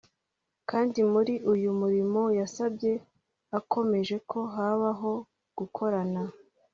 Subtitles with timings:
[0.69, 2.91] kandi muri uyu murimo yasabye
[3.59, 5.11] akomeje ko habaho
[5.57, 6.21] gukorana